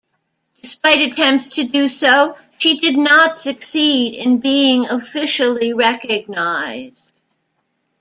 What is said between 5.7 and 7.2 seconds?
recognized.